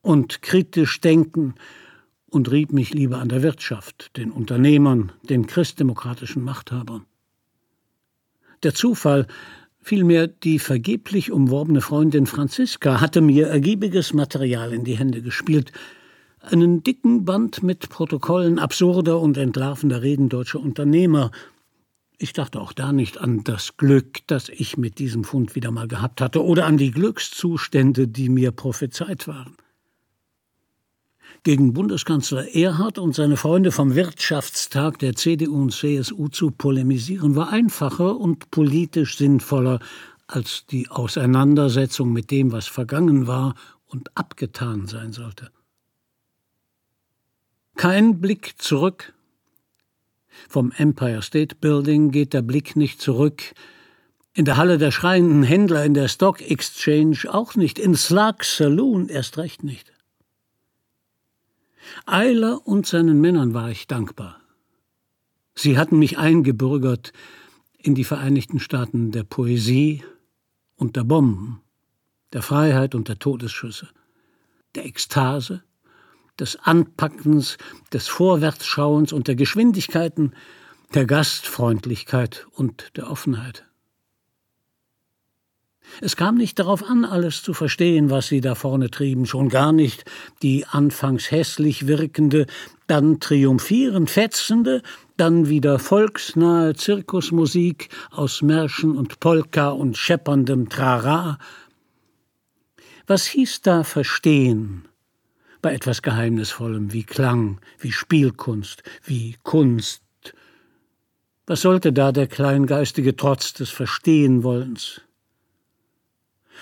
und 0.00 0.42
kritisch 0.42 1.00
denken 1.00 1.54
und 2.26 2.50
rieb 2.50 2.72
mich 2.72 2.94
lieber 2.94 3.18
an 3.18 3.28
der 3.28 3.42
Wirtschaft, 3.42 4.16
den 4.16 4.30
Unternehmern, 4.30 5.12
den 5.22 5.46
christdemokratischen 5.46 6.42
Machthabern. 6.42 7.06
Der 8.62 8.74
Zufall, 8.74 9.26
vielmehr 9.84 10.26
die 10.26 10.58
vergeblich 10.58 11.30
umworbene 11.30 11.82
Freundin 11.82 12.26
Franziska, 12.26 13.00
hatte 13.00 13.20
mir 13.20 13.48
ergiebiges 13.48 14.14
Material 14.14 14.72
in 14.72 14.82
die 14.82 14.98
Hände 14.98 15.20
gespielt, 15.20 15.72
einen 16.40 16.82
dicken 16.82 17.24
Band 17.24 17.62
mit 17.62 17.90
Protokollen 17.90 18.58
absurder 18.58 19.20
und 19.20 19.36
entlarvender 19.36 20.02
Reden 20.02 20.28
deutscher 20.28 20.60
Unternehmer. 20.60 21.30
Ich 22.18 22.32
dachte 22.32 22.60
auch 22.60 22.72
da 22.72 22.92
nicht 22.92 23.18
an 23.18 23.44
das 23.44 23.76
Glück, 23.76 24.26
das 24.26 24.48
ich 24.48 24.78
mit 24.78 24.98
diesem 24.98 25.24
Fund 25.24 25.54
wieder 25.54 25.70
mal 25.70 25.88
gehabt 25.88 26.20
hatte, 26.20 26.42
oder 26.42 26.64
an 26.64 26.78
die 26.78 26.90
Glückszustände, 26.90 28.08
die 28.08 28.30
mir 28.30 28.52
prophezeit 28.52 29.28
waren. 29.28 29.56
Gegen 31.44 31.74
Bundeskanzler 31.74 32.54
Erhard 32.54 32.96
und 32.96 33.14
seine 33.14 33.36
Freunde 33.36 33.70
vom 33.70 33.94
Wirtschaftstag 33.94 34.98
der 34.98 35.14
CDU 35.14 35.60
und 35.60 35.74
CSU 35.74 36.28
zu 36.28 36.50
polemisieren, 36.50 37.36
war 37.36 37.50
einfacher 37.50 38.16
und 38.16 38.50
politisch 38.50 39.18
sinnvoller 39.18 39.78
als 40.26 40.64
die 40.64 40.88
Auseinandersetzung 40.88 42.14
mit 42.14 42.30
dem, 42.30 42.50
was 42.50 42.66
vergangen 42.66 43.26
war 43.26 43.56
und 43.84 44.10
abgetan 44.16 44.86
sein 44.86 45.12
sollte. 45.12 45.50
Kein 47.76 48.22
Blick 48.22 48.54
zurück. 48.56 49.12
Vom 50.48 50.72
Empire 50.74 51.20
State 51.20 51.56
Building 51.56 52.10
geht 52.10 52.32
der 52.32 52.40
Blick 52.40 52.74
nicht 52.74 53.02
zurück. 53.02 53.42
In 54.32 54.46
der 54.46 54.56
Halle 54.56 54.78
der 54.78 54.92
schreienden 54.92 55.42
Händler 55.42 55.84
in 55.84 55.92
der 55.92 56.08
Stock 56.08 56.40
Exchange 56.40 57.18
auch 57.28 57.54
nicht. 57.54 57.78
In 57.78 57.94
Slug 57.94 58.44
Saloon 58.44 59.10
erst 59.10 59.36
recht 59.36 59.62
nicht. 59.62 59.93
Eiler 62.06 62.66
und 62.66 62.86
seinen 62.86 63.20
Männern 63.20 63.54
war 63.54 63.70
ich 63.70 63.86
dankbar. 63.86 64.40
Sie 65.54 65.78
hatten 65.78 65.98
mich 65.98 66.18
eingebürgert 66.18 67.12
in 67.78 67.94
die 67.94 68.04
Vereinigten 68.04 68.58
Staaten 68.58 69.12
der 69.12 69.24
Poesie 69.24 70.02
und 70.76 70.96
der 70.96 71.04
Bomben, 71.04 71.60
der 72.32 72.42
Freiheit 72.42 72.94
und 72.94 73.08
der 73.08 73.18
Todesschüsse, 73.18 73.88
der 74.74 74.86
Ekstase, 74.86 75.62
des 76.38 76.56
Anpackens, 76.56 77.58
des 77.92 78.08
Vorwärtsschauens 78.08 79.12
und 79.12 79.28
der 79.28 79.36
Geschwindigkeiten, 79.36 80.34
der 80.94 81.06
Gastfreundlichkeit 81.06 82.46
und 82.52 82.90
der 82.96 83.10
Offenheit. 83.10 83.64
Es 86.00 86.16
kam 86.16 86.36
nicht 86.36 86.58
darauf 86.58 86.82
an, 86.82 87.04
alles 87.04 87.42
zu 87.42 87.54
verstehen, 87.54 88.10
was 88.10 88.26
sie 88.26 88.40
da 88.40 88.54
vorne 88.54 88.90
trieben, 88.90 89.26
schon 89.26 89.48
gar 89.48 89.72
nicht 89.72 90.04
die 90.42 90.66
anfangs 90.66 91.30
hässlich 91.30 91.86
wirkende, 91.86 92.46
dann 92.86 93.20
triumphierend 93.20 94.10
fetzende, 94.10 94.82
dann 95.16 95.48
wieder 95.48 95.78
volksnahe 95.78 96.74
Zirkusmusik 96.74 97.88
aus 98.10 98.42
Märschen 98.42 98.96
und 98.96 99.20
Polka 99.20 99.70
und 99.70 99.96
schepperndem 99.96 100.68
Trara. 100.68 101.38
Was 103.06 103.26
hieß 103.26 103.62
da 103.62 103.84
verstehen? 103.84 104.86
Bei 105.62 105.72
etwas 105.72 106.02
Geheimnisvollem 106.02 106.92
wie 106.92 107.04
Klang, 107.04 107.60
wie 107.78 107.92
Spielkunst, 107.92 108.82
wie 109.04 109.36
Kunst. 109.42 110.02
Was 111.46 111.60
sollte 111.60 111.92
da 111.92 112.12
der 112.12 112.26
kleingeistige 112.26 113.16
Trotz 113.16 113.52
des 113.52 113.70
Verstehenwollens? 113.70 115.02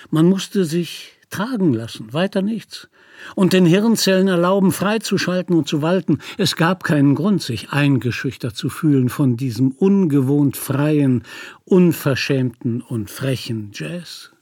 Man 0.09 0.27
musste 0.27 0.65
sich 0.65 1.13
tragen 1.29 1.73
lassen, 1.73 2.13
weiter 2.13 2.41
nichts. 2.41 2.87
Und 3.35 3.53
den 3.53 3.65
Hirnzellen 3.65 4.27
erlauben, 4.27 4.71
freizuschalten 4.71 5.55
und 5.55 5.67
zu 5.67 5.81
walten. 5.81 6.19
Es 6.37 6.55
gab 6.55 6.83
keinen 6.83 7.15
Grund, 7.15 7.41
sich 7.41 7.71
eingeschüchtert 7.71 8.55
zu 8.55 8.69
fühlen 8.69 9.09
von 9.09 9.37
diesem 9.37 9.71
ungewohnt 9.71 10.57
freien, 10.57 11.23
unverschämten 11.63 12.81
und 12.81 13.09
frechen 13.09 13.71
Jazz. 13.73 14.32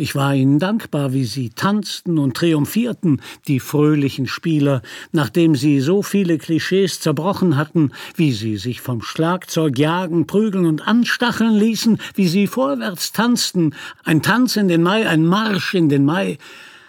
Ich 0.00 0.14
war 0.14 0.32
ihnen 0.32 0.60
dankbar, 0.60 1.12
wie 1.12 1.24
sie 1.24 1.50
tanzten 1.50 2.18
und 2.18 2.36
triumphierten, 2.36 3.20
die 3.48 3.58
fröhlichen 3.58 4.28
Spieler, 4.28 4.80
nachdem 5.10 5.56
sie 5.56 5.80
so 5.80 6.04
viele 6.04 6.38
Klischees 6.38 7.00
zerbrochen 7.00 7.56
hatten, 7.56 7.90
wie 8.14 8.30
sie 8.30 8.58
sich 8.58 8.80
vom 8.80 9.02
Schlagzeug 9.02 9.76
jagen, 9.76 10.28
prügeln 10.28 10.66
und 10.66 10.86
anstacheln 10.86 11.52
ließen, 11.52 11.98
wie 12.14 12.28
sie 12.28 12.46
vorwärts 12.46 13.10
tanzten, 13.10 13.74
ein 14.04 14.22
Tanz 14.22 14.54
in 14.54 14.68
den 14.68 14.84
Mai, 14.84 15.04
ein 15.04 15.26
Marsch 15.26 15.74
in 15.74 15.88
den 15.88 16.04
Mai, 16.04 16.38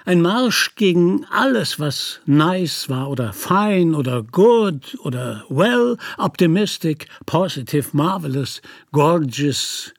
ein 0.05 0.21
Marsch 0.21 0.75
gegen 0.75 1.25
alles, 1.31 1.79
was 1.79 2.19
nice 2.27 2.89
war 2.89 3.09
oder 3.09 3.33
fine 3.33 3.97
oder 3.97 4.21
good 4.21 4.95
oder 5.03 5.45
well, 5.49 5.97
optimistic, 6.19 7.07
positive, 7.25 7.87
marvelous, 7.91 8.61
gorgeous, 8.91 9.95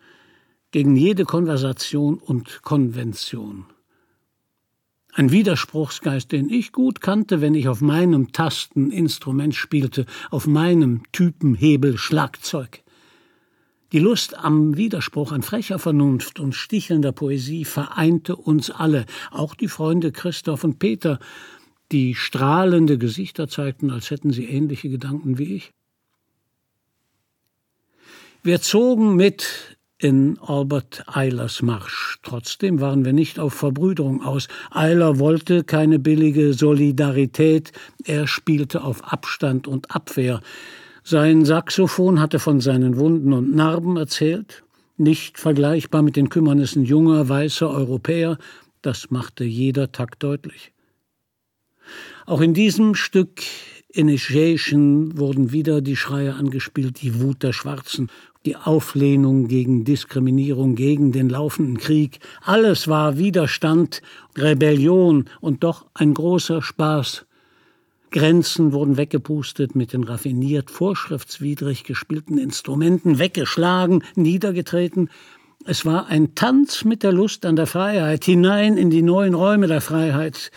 gegen 0.70 0.96
jede 0.96 1.24
Konversation 1.24 2.18
und 2.18 2.62
Konvention. 2.62 3.66
Ein 5.12 5.32
Widerspruchsgeist, 5.32 6.30
den 6.30 6.48
ich 6.50 6.70
gut 6.70 7.00
kannte, 7.00 7.40
wenn 7.40 7.54
ich 7.54 7.68
auf 7.68 7.80
meinem 7.80 8.32
Tasteninstrument 8.32 9.56
spielte, 9.56 10.06
auf 10.30 10.46
meinem 10.46 11.02
Typenhebel 11.10 11.98
Schlagzeug. 11.98 12.82
Die 13.92 13.98
Lust 13.98 14.38
am 14.38 14.76
Widerspruch, 14.76 15.32
an 15.32 15.42
frecher 15.42 15.80
Vernunft 15.80 16.38
und 16.38 16.54
stichelnder 16.54 17.10
Poesie 17.10 17.64
vereinte 17.64 18.36
uns 18.36 18.70
alle, 18.70 19.04
auch 19.32 19.56
die 19.56 19.66
Freunde 19.66 20.12
Christoph 20.12 20.62
und 20.62 20.78
Peter, 20.78 21.18
die 21.90 22.14
strahlende 22.14 22.98
Gesichter 22.98 23.48
zeigten, 23.48 23.90
als 23.90 24.12
hätten 24.12 24.30
sie 24.30 24.44
ähnliche 24.44 24.88
Gedanken 24.88 25.38
wie 25.38 25.56
ich. 25.56 25.72
Wir 28.44 28.60
zogen 28.60 29.16
mit 29.16 29.76
in 30.00 30.38
Albert 30.40 31.04
Eilers 31.06 31.60
Marsch. 31.60 32.18
Trotzdem 32.22 32.80
waren 32.80 33.04
wir 33.04 33.12
nicht 33.12 33.38
auf 33.38 33.52
Verbrüderung 33.52 34.22
aus. 34.22 34.48
Eiler 34.70 35.18
wollte 35.18 35.62
keine 35.62 35.98
billige 35.98 36.54
Solidarität, 36.54 37.72
er 38.04 38.26
spielte 38.26 38.82
auf 38.82 39.12
Abstand 39.12 39.68
und 39.68 39.94
Abwehr. 39.94 40.40
Sein 41.04 41.44
Saxophon 41.44 42.18
hatte 42.18 42.38
von 42.38 42.60
seinen 42.60 42.96
Wunden 42.96 43.32
und 43.32 43.54
Narben 43.54 43.96
erzählt, 43.96 44.62
nicht 44.96 45.38
vergleichbar 45.38 46.02
mit 46.02 46.16
den 46.16 46.30
Kümmernissen 46.30 46.84
junger, 46.84 47.28
weißer 47.28 47.68
Europäer, 47.70 48.38
das 48.82 49.10
machte 49.10 49.44
jeder 49.44 49.92
Takt 49.92 50.22
deutlich. 50.22 50.72
Auch 52.24 52.40
in 52.40 52.54
diesem 52.54 52.94
Stück 52.94 53.42
Initiation 53.92 55.18
wurden 55.18 55.52
wieder 55.52 55.80
die 55.80 55.96
Schreie 55.96 56.34
angespielt, 56.34 57.02
die 57.02 57.20
Wut 57.20 57.42
der 57.42 57.52
Schwarzen 57.52 58.08
die 58.46 58.56
Auflehnung 58.56 59.48
gegen 59.48 59.84
Diskriminierung, 59.84 60.74
gegen 60.74 61.12
den 61.12 61.28
laufenden 61.28 61.78
Krieg. 61.78 62.20
Alles 62.42 62.88
war 62.88 63.18
Widerstand, 63.18 64.00
Rebellion 64.36 65.26
und 65.40 65.62
doch 65.62 65.86
ein 65.94 66.14
großer 66.14 66.62
Spaß. 66.62 67.26
Grenzen 68.10 68.72
wurden 68.72 68.96
weggepustet 68.96 69.76
mit 69.76 69.92
den 69.92 70.04
raffiniert 70.04 70.70
vorschriftswidrig 70.70 71.84
gespielten 71.84 72.38
Instrumenten, 72.38 73.18
weggeschlagen, 73.18 74.02
niedergetreten. 74.16 75.10
Es 75.64 75.84
war 75.84 76.06
ein 76.06 76.34
Tanz 76.34 76.84
mit 76.84 77.02
der 77.02 77.12
Lust 77.12 77.44
an 77.46 77.54
der 77.54 77.66
Freiheit, 77.66 78.24
hinein 78.24 78.76
in 78.76 78.90
die 78.90 79.02
neuen 79.02 79.34
Räume 79.34 79.66
der 79.66 79.80
Freiheit, 79.80 80.50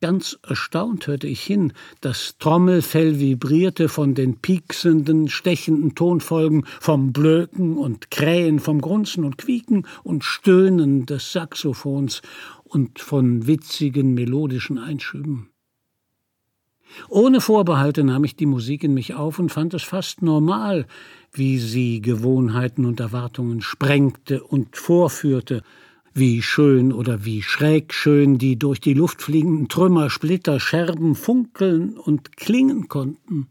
Ganz 0.00 0.38
erstaunt 0.46 1.08
hörte 1.08 1.26
ich 1.26 1.42
hin, 1.42 1.72
das 2.00 2.36
Trommelfell 2.38 3.18
vibrierte 3.18 3.88
von 3.88 4.14
den 4.14 4.36
pieksenden, 4.36 5.28
stechenden 5.28 5.96
Tonfolgen, 5.96 6.66
vom 6.78 7.12
Blöken 7.12 7.76
und 7.76 8.12
Krähen, 8.12 8.60
vom 8.60 8.80
Grunzen 8.80 9.24
und 9.24 9.38
Quieken 9.38 9.88
und 10.04 10.22
Stöhnen 10.22 11.04
des 11.04 11.32
Saxophons 11.32 12.22
und 12.62 13.00
von 13.00 13.48
witzigen 13.48 14.14
melodischen 14.14 14.78
Einschüben. 14.78 15.50
Ohne 17.08 17.40
Vorbehalte 17.40 18.04
nahm 18.04 18.22
ich 18.22 18.36
die 18.36 18.46
Musik 18.46 18.84
in 18.84 18.94
mich 18.94 19.14
auf 19.14 19.40
und 19.40 19.50
fand 19.50 19.74
es 19.74 19.82
fast 19.82 20.22
normal, 20.22 20.86
wie 21.32 21.58
sie 21.58 22.00
Gewohnheiten 22.00 22.84
und 22.84 23.00
Erwartungen 23.00 23.62
sprengte 23.62 24.44
und 24.44 24.76
vorführte, 24.76 25.64
Wie 26.18 26.42
schön 26.42 26.92
oder 26.92 27.24
wie 27.24 27.42
schräg 27.42 27.94
schön 27.94 28.38
die 28.38 28.58
durch 28.58 28.80
die 28.80 28.92
Luft 28.92 29.22
fliegenden 29.22 29.68
Trümmer, 29.68 30.10
Splitter, 30.10 30.58
Scherben 30.58 31.14
funkeln 31.14 31.96
und 31.96 32.36
klingen 32.36 32.88
konnten. 32.88 33.46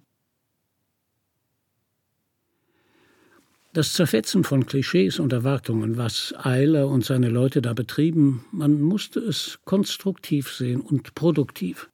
Das 3.71 3.93
Zerfetzen 3.93 4.43
von 4.43 4.65
Klischees 4.65 5.17
und 5.17 5.31
Erwartungen, 5.31 5.95
was 5.95 6.33
Eiler 6.37 6.89
und 6.89 7.05
seine 7.05 7.29
Leute 7.29 7.61
da 7.61 7.71
betrieben, 7.71 8.43
man 8.51 8.81
musste 8.81 9.21
es 9.21 9.59
konstruktiv 9.63 10.51
sehen 10.51 10.81
und 10.81 11.15
produktiv. 11.15 11.89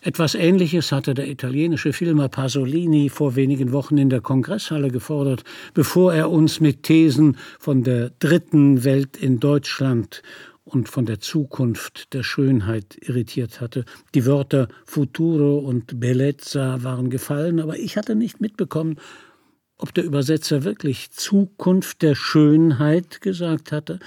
Etwas 0.00 0.34
Ähnliches 0.34 0.92
hatte 0.92 1.14
der 1.14 1.28
italienische 1.28 1.92
Filmer 1.92 2.28
Pasolini 2.28 3.08
vor 3.08 3.34
wenigen 3.34 3.72
Wochen 3.72 3.98
in 3.98 4.10
der 4.10 4.20
Kongresshalle 4.20 4.90
gefordert, 4.90 5.44
bevor 5.74 6.14
er 6.14 6.30
uns 6.30 6.60
mit 6.60 6.82
Thesen 6.84 7.36
von 7.58 7.82
der 7.82 8.10
dritten 8.18 8.84
Welt 8.84 9.16
in 9.16 9.40
Deutschland 9.40 10.22
und 10.64 10.88
von 10.88 11.06
der 11.06 11.20
Zukunft 11.20 12.12
der 12.12 12.22
Schönheit 12.22 12.96
irritiert 13.00 13.60
hatte. 13.60 13.84
Die 14.14 14.26
Wörter 14.26 14.68
Futuro 14.84 15.58
und 15.58 16.00
Bellezza 16.00 16.82
waren 16.82 17.08
gefallen, 17.08 17.60
aber 17.60 17.78
ich 17.78 17.96
hatte 17.96 18.16
nicht 18.16 18.40
mitbekommen, 18.40 18.96
ob 19.78 19.94
der 19.94 20.04
Übersetzer 20.04 20.64
wirklich 20.64 21.10
Zukunft 21.10 22.02
der 22.02 22.14
Schönheit 22.14 23.20
gesagt 23.20 23.72
hatte, 23.72 23.98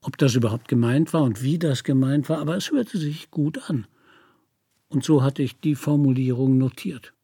ob 0.00 0.18
das 0.18 0.34
überhaupt 0.34 0.68
gemeint 0.68 1.12
war 1.12 1.22
und 1.22 1.42
wie 1.42 1.58
das 1.58 1.84
gemeint 1.84 2.28
war, 2.28 2.38
aber 2.38 2.56
es 2.56 2.70
hörte 2.70 2.98
sich 2.98 3.30
gut 3.30 3.70
an 3.70 3.86
und 4.92 5.04
so 5.04 5.22
hatte 5.22 5.42
ich 5.42 5.58
die 5.58 5.74
Formulierung 5.74 6.58
notiert. 6.58 7.14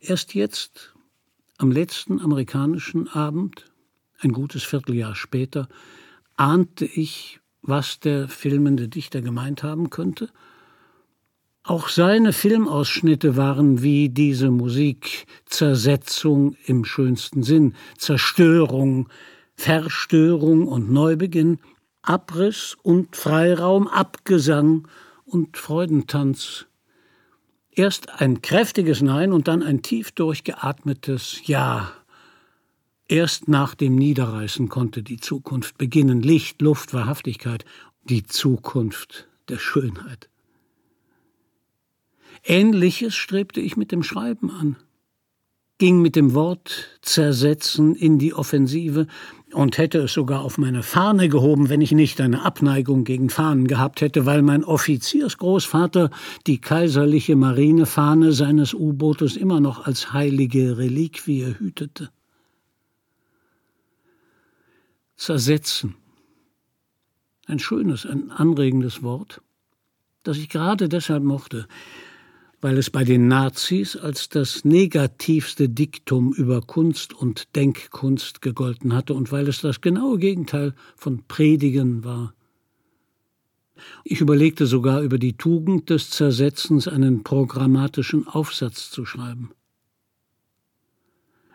Erst 0.00 0.34
jetzt, 0.34 0.94
am 1.58 1.70
letzten 1.70 2.20
amerikanischen 2.20 3.08
Abend, 3.08 3.66
ein 4.20 4.32
gutes 4.32 4.64
Vierteljahr 4.64 5.14
später, 5.14 5.68
ahnte 6.36 6.86
ich, 6.86 7.40
was 7.62 8.00
der 8.00 8.28
filmende 8.28 8.88
Dichter 8.88 9.20
gemeint 9.20 9.62
haben 9.62 9.90
könnte. 9.90 10.30
Auch 11.62 11.88
seine 11.88 12.32
Filmausschnitte 12.32 13.36
waren 13.36 13.82
wie 13.82 14.08
diese 14.08 14.50
Musik 14.50 15.26
Zersetzung 15.44 16.56
im 16.64 16.84
schönsten 16.84 17.42
Sinn, 17.42 17.74
Zerstörung, 17.98 19.08
Verstörung 19.54 20.66
und 20.66 20.90
Neubeginn, 20.90 21.58
Abriss 22.00 22.76
und 22.82 23.16
Freiraum, 23.16 23.86
Abgesang 23.86 24.88
und 25.28 25.56
Freudentanz. 25.56 26.66
Erst 27.70 28.20
ein 28.20 28.42
kräftiges 28.42 29.02
Nein 29.02 29.32
und 29.32 29.46
dann 29.46 29.62
ein 29.62 29.82
tief 29.82 30.10
durchgeatmetes 30.12 31.42
Ja. 31.46 31.92
Erst 33.06 33.48
nach 33.48 33.74
dem 33.74 33.94
Niederreißen 33.94 34.68
konnte 34.68 35.02
die 35.02 35.18
Zukunft 35.18 35.78
beginnen. 35.78 36.20
Licht, 36.20 36.60
Luft, 36.60 36.92
Wahrhaftigkeit, 36.92 37.64
die 38.04 38.24
Zukunft 38.24 39.28
der 39.48 39.58
Schönheit. 39.58 40.28
Ähnliches 42.44 43.14
strebte 43.14 43.60
ich 43.60 43.76
mit 43.76 43.92
dem 43.92 44.02
Schreiben 44.02 44.50
an, 44.50 44.76
ging 45.78 46.02
mit 46.02 46.16
dem 46.16 46.34
Wort 46.34 46.98
zersetzen 47.02 47.94
in 47.94 48.18
die 48.18 48.34
Offensive, 48.34 49.06
und 49.52 49.78
hätte 49.78 49.98
es 49.98 50.12
sogar 50.12 50.42
auf 50.42 50.58
meine 50.58 50.82
Fahne 50.82 51.28
gehoben, 51.28 51.68
wenn 51.68 51.80
ich 51.80 51.92
nicht 51.92 52.20
eine 52.20 52.44
Abneigung 52.44 53.04
gegen 53.04 53.30
Fahnen 53.30 53.66
gehabt 53.66 54.00
hätte, 54.00 54.26
weil 54.26 54.42
mein 54.42 54.64
Offiziersgroßvater 54.64 56.10
die 56.46 56.60
kaiserliche 56.60 57.34
Marinefahne 57.36 58.32
seines 58.32 58.74
U-Bootes 58.74 59.36
immer 59.36 59.60
noch 59.60 59.86
als 59.86 60.12
heilige 60.12 60.76
Reliquie 60.78 61.54
hütete. 61.58 62.10
Zersetzen. 65.16 65.96
Ein 67.46 67.58
schönes, 67.58 68.04
ein 68.04 68.30
anregendes 68.30 69.02
Wort, 69.02 69.40
das 70.22 70.36
ich 70.36 70.50
gerade 70.50 70.88
deshalb 70.90 71.24
mochte, 71.24 71.66
weil 72.60 72.76
es 72.78 72.90
bei 72.90 73.04
den 73.04 73.28
Nazis 73.28 73.96
als 73.96 74.28
das 74.28 74.64
negativste 74.64 75.68
Diktum 75.68 76.32
über 76.32 76.60
Kunst 76.60 77.14
und 77.14 77.54
Denkkunst 77.54 78.42
gegolten 78.42 78.94
hatte 78.94 79.14
und 79.14 79.30
weil 79.30 79.48
es 79.48 79.60
das 79.60 79.80
genaue 79.80 80.18
Gegenteil 80.18 80.74
von 80.96 81.22
Predigen 81.28 82.04
war. 82.04 82.34
Ich 84.04 84.20
überlegte 84.20 84.66
sogar 84.66 85.02
über 85.02 85.18
die 85.18 85.36
Tugend 85.36 85.88
des 85.90 86.10
Zersetzens 86.10 86.88
einen 86.88 87.22
programmatischen 87.22 88.26
Aufsatz 88.26 88.90
zu 88.90 89.04
schreiben. 89.04 89.50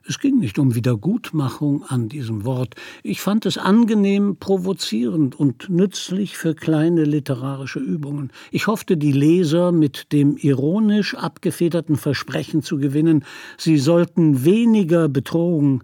Es 0.05 0.19
ging 0.19 0.39
nicht 0.39 0.59
um 0.59 0.75
Wiedergutmachung 0.75 1.83
an 1.83 2.09
diesem 2.09 2.43
Wort. 2.43 2.75
Ich 3.03 3.21
fand 3.21 3.45
es 3.45 3.57
angenehm 3.57 4.35
provozierend 4.35 5.39
und 5.39 5.69
nützlich 5.69 6.37
für 6.37 6.55
kleine 6.55 7.05
literarische 7.05 7.79
Übungen. 7.79 8.33
Ich 8.51 8.67
hoffte, 8.67 8.97
die 8.97 9.13
Leser 9.13 9.71
mit 9.71 10.11
dem 10.11 10.35
ironisch 10.35 11.15
abgefederten 11.15 11.95
Versprechen 11.95 12.63
zu 12.63 12.77
gewinnen, 12.79 13.23
sie 13.57 13.77
sollten 13.77 14.43
weniger 14.43 15.07
betrogen, 15.07 15.83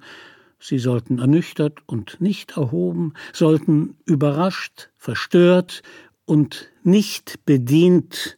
sie 0.60 0.80
sollten 0.80 1.20
ernüchtert 1.20 1.80
und 1.86 2.20
nicht 2.20 2.58
erhoben, 2.58 3.14
sollten 3.32 3.96
überrascht, 4.04 4.90
verstört 4.98 5.82
und 6.26 6.70
nicht 6.84 7.46
bedient 7.46 8.38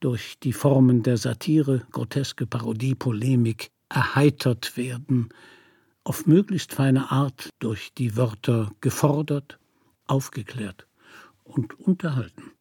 durch 0.00 0.40
die 0.42 0.52
Formen 0.52 1.04
der 1.04 1.18
Satire, 1.18 1.86
groteske 1.92 2.46
Parodie, 2.46 2.96
Polemik 2.96 3.70
erheitert 3.90 4.76
werden, 4.76 5.28
auf 6.04 6.26
möglichst 6.26 6.72
feine 6.72 7.10
Art 7.10 7.50
durch 7.58 7.92
die 7.92 8.16
Wörter 8.16 8.72
gefordert, 8.80 9.58
aufgeklärt 10.06 10.86
und 11.44 11.78
unterhalten. 11.78 12.52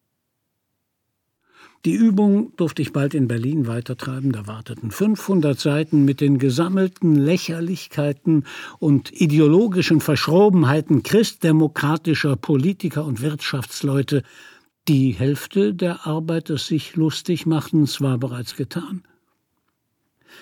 Die 1.86 1.94
Übung 1.94 2.54
durfte 2.58 2.82
ich 2.82 2.92
bald 2.92 3.14
in 3.14 3.30
Berlin 3.30 3.66
weitertreiben. 3.66 4.34
Da 4.34 4.48
warteten 4.48 4.92
500 4.92 5.58
Seiten 5.58 6.04
mit 6.04 6.20
den 6.20 6.38
gesammelten 6.38 7.16
Lächerlichkeiten 7.16 8.46
und 8.80 9.14
ideologischen 9.14 10.02
Verschrobenheiten 10.02 11.04
christdemokratischer 11.04 12.36
Politiker 12.36 13.06
und 13.06 13.22
Wirtschaftsleute. 13.22 14.24
Die 14.90 15.12
Hälfte 15.12 15.74
der 15.74 16.06
Arbeit 16.06 16.50
des 16.50 16.68
sich 16.68 16.98
lustig 16.98 17.46
Machens 17.46 18.02
war 18.02 18.18
bereits 18.18 18.58
getan. 18.58 19.04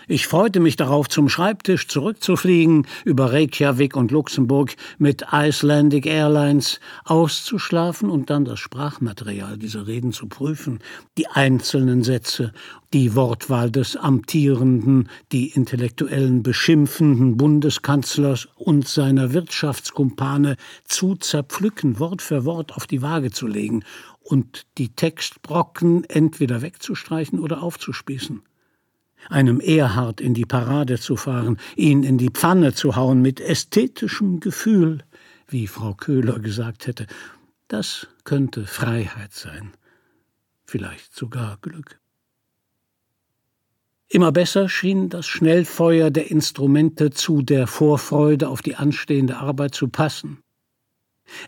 Ich 0.10 0.28
freute 0.28 0.62
mich 0.62 0.78
darauf, 0.78 1.10
zum 1.10 1.28
Schreibtisch 1.28 1.88
zurückzufliegen, 1.89 2.88
über 3.04 3.34
Reykjavik 3.34 3.97
und 3.97 4.12
Luxemburg 4.12 4.76
mit 4.97 5.26
Icelandic 5.34 6.06
Airlines 6.06 6.80
auszuschlafen 7.04 8.10
und 8.10 8.30
dann 8.30 8.45
das 8.45 8.60
Sprachmaterial 8.60 9.58
dieser 9.58 9.86
Reden 9.86 10.13
zu 10.13 10.28
prüfen, 10.28 10.80
die 11.17 11.28
einzelnen 11.28 12.04
Sätze, 12.04 12.54
die 12.93 13.15
Wortwahl 13.15 13.69
des 13.69 13.97
amtierenden, 13.97 15.10
die 15.34 15.50
intellektuellen 15.50 16.41
beschimpfenden 16.41 17.36
Bundeskanzlers 17.36 18.47
und 18.56 18.88
seiner 18.88 19.34
Wirtschaftskumpane 19.34 20.56
zu 20.86 21.15
zerpflücken, 21.15 22.00
Wort 22.00 22.21
für 22.21 22.45
Wort 22.45 22.73
auf 22.78 22.88
die 22.88 23.02
Waage 23.02 23.32
zu 23.32 23.45
legen 23.45 23.84
und 24.21 24.65
die 24.78 24.89
Textbrocken 24.89 26.06
entweder 26.06 26.62
wegzustreichen 26.62 27.39
oder 27.39 27.62
aufzuspießen 27.62 28.41
einem 29.30 29.60
Erhard 29.60 30.22
in 30.22 30.34
die 30.34 30.46
Parade 30.46 31.00
zu 31.00 31.16
fahren, 31.16 31.58
ihn 31.76 32.04
in 32.04 32.18
die 32.18 32.30
Pfanne 32.30 32.74
zu 32.74 32.96
hauen 32.96 33.22
mit 33.22 33.40
ästhetischem 33.40 34.40
Gefühl, 34.40 35.00
wie 35.48 35.68
Frau 35.68 35.94
Köhler 35.94 36.40
gesagt 36.40 36.88
hätte, 36.88 37.08
das 37.68 38.08
könnte 38.24 38.66
Freiheit 38.66 39.34
sein, 39.34 39.72
vielleicht 40.66 41.16
sogar 41.16 41.58
Glück. 41.62 42.00
Immer 44.10 44.32
besser 44.32 44.70
schien 44.70 45.10
das 45.10 45.26
Schnellfeuer 45.26 46.12
der 46.12 46.32
Instrumente 46.32 47.10
zu 47.12 47.42
der 47.42 47.68
Vorfreude 47.68 48.48
auf 48.48 48.62
die 48.62 48.76
anstehende 48.76 49.38
Arbeit 49.38 49.76
zu 49.76 49.90
passen. 49.90 50.40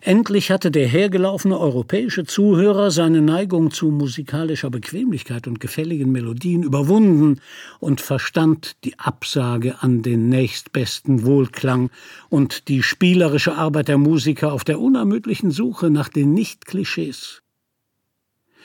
Endlich 0.02 0.50
hatte 0.50 0.70
der 0.70 0.86
hergelaufene 0.86 1.58
europäische 1.58 2.24
Zuhörer 2.24 2.90
seine 2.90 3.22
Neigung 3.22 3.70
zu 3.70 3.90
musikalischer 3.90 4.70
Bequemlichkeit 4.70 5.46
und 5.46 5.60
gefälligen 5.60 6.12
Melodien 6.12 6.62
überwunden 6.62 7.40
und 7.78 8.00
verstand 8.00 8.76
die 8.84 8.98
Absage 8.98 9.82
an 9.82 10.02
den 10.02 10.28
nächstbesten 10.28 11.24
Wohlklang 11.24 11.90
und 12.28 12.68
die 12.68 12.82
spielerische 12.82 13.54
Arbeit 13.54 13.88
der 13.88 13.98
Musiker 13.98 14.52
auf 14.52 14.64
der 14.64 14.80
unermüdlichen 14.80 15.50
Suche 15.50 15.90
nach 15.90 16.08
den 16.08 16.32
Nicht-Klischees. 16.34 17.42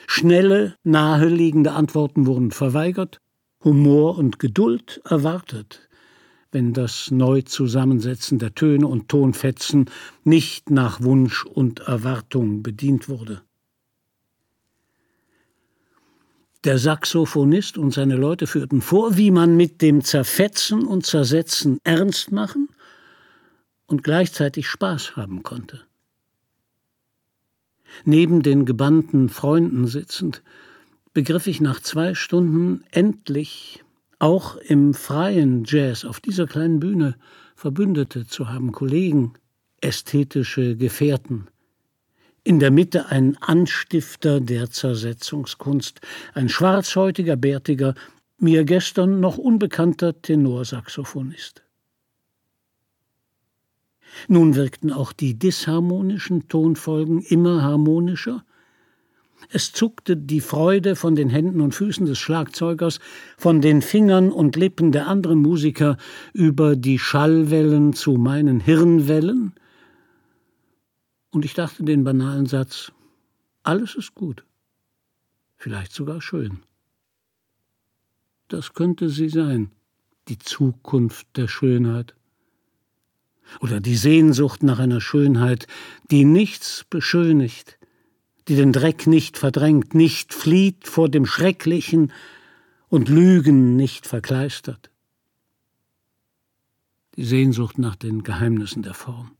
Schnelle, 0.06 0.76
naheliegende 0.84 1.72
Antworten 1.72 2.26
wurden 2.26 2.52
verweigert, 2.52 3.20
Humor 3.64 4.16
und 4.18 4.38
Geduld 4.38 5.00
erwartet 5.04 5.85
wenn 6.52 6.72
das 6.72 7.10
Neuzusammensetzen 7.10 8.38
der 8.38 8.54
Töne 8.54 8.86
und 8.86 9.08
Tonfetzen 9.08 9.90
nicht 10.24 10.70
nach 10.70 11.02
Wunsch 11.02 11.44
und 11.44 11.80
Erwartung 11.80 12.62
bedient 12.62 13.08
wurde. 13.08 13.42
Der 16.64 16.78
Saxophonist 16.78 17.78
und 17.78 17.92
seine 17.92 18.16
Leute 18.16 18.46
führten 18.46 18.80
vor, 18.80 19.16
wie 19.16 19.30
man 19.30 19.56
mit 19.56 19.82
dem 19.82 20.02
Zerfetzen 20.02 20.84
und 20.84 21.06
Zersetzen 21.06 21.78
ernst 21.84 22.32
machen 22.32 22.68
und 23.86 24.02
gleichzeitig 24.02 24.66
Spaß 24.68 25.16
haben 25.16 25.44
konnte. 25.44 25.82
Neben 28.04 28.42
den 28.42 28.64
gebannten 28.66 29.28
Freunden 29.28 29.86
sitzend, 29.86 30.42
begriff 31.14 31.46
ich 31.46 31.60
nach 31.60 31.80
zwei 31.80 32.14
Stunden 32.14 32.84
endlich, 32.90 33.84
auch 34.18 34.56
im 34.56 34.94
freien 34.94 35.64
Jazz 35.66 36.04
auf 36.04 36.20
dieser 36.20 36.46
kleinen 36.46 36.80
Bühne 36.80 37.16
Verbündete 37.54 38.26
zu 38.26 38.48
haben, 38.48 38.72
Kollegen, 38.72 39.34
ästhetische 39.80 40.76
Gefährten. 40.76 41.48
In 42.44 42.60
der 42.60 42.70
Mitte 42.70 43.06
ein 43.06 43.36
Anstifter 43.40 44.40
der 44.40 44.70
Zersetzungskunst, 44.70 46.00
ein 46.34 46.48
schwarzhäutiger, 46.48 47.36
bärtiger, 47.36 47.94
mir 48.38 48.64
gestern 48.64 49.20
noch 49.20 49.36
unbekannter 49.36 50.20
Tenorsaxophonist. 50.22 51.62
Nun 54.28 54.54
wirkten 54.54 54.92
auch 54.92 55.12
die 55.12 55.38
disharmonischen 55.38 56.48
Tonfolgen 56.48 57.20
immer 57.22 57.62
harmonischer. 57.62 58.44
Es 59.48 59.72
zuckte 59.72 60.16
die 60.16 60.40
Freude 60.40 60.96
von 60.96 61.14
den 61.14 61.28
Händen 61.28 61.60
und 61.60 61.74
Füßen 61.74 62.06
des 62.06 62.18
Schlagzeugers, 62.18 63.00
von 63.36 63.60
den 63.60 63.82
Fingern 63.82 64.32
und 64.32 64.56
Lippen 64.56 64.92
der 64.92 65.06
anderen 65.06 65.40
Musiker 65.40 65.96
über 66.32 66.74
die 66.74 66.98
Schallwellen 66.98 67.92
zu 67.92 68.12
meinen 68.12 68.60
Hirnwellen, 68.60 69.54
und 71.36 71.44
ich 71.44 71.52
dachte 71.52 71.84
den 71.84 72.02
banalen 72.02 72.46
Satz, 72.46 72.92
alles 73.62 73.94
ist 73.94 74.14
gut, 74.14 74.46
vielleicht 75.58 75.92
sogar 75.92 76.22
schön. 76.22 76.60
Das 78.48 78.72
könnte 78.72 79.10
sie 79.10 79.28
sein, 79.28 79.70
die 80.28 80.38
Zukunft 80.38 81.26
der 81.36 81.46
Schönheit. 81.46 82.14
Oder 83.60 83.80
die 83.80 83.96
Sehnsucht 83.96 84.62
nach 84.62 84.78
einer 84.78 85.02
Schönheit, 85.02 85.66
die 86.10 86.24
nichts 86.24 86.86
beschönigt, 86.88 87.75
die 88.48 88.56
den 88.56 88.72
Dreck 88.72 89.06
nicht 89.06 89.38
verdrängt, 89.38 89.94
nicht 89.94 90.32
flieht 90.32 90.86
vor 90.86 91.08
dem 91.08 91.26
Schrecklichen 91.26 92.12
und 92.88 93.08
Lügen 93.08 93.76
nicht 93.76 94.06
verkleistert. 94.06 94.90
Die 97.16 97.24
Sehnsucht 97.24 97.78
nach 97.78 97.96
den 97.96 98.22
Geheimnissen 98.22 98.82
der 98.82 98.94
Form. 98.94 99.32